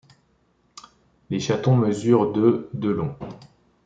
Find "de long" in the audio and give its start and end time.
2.73-3.15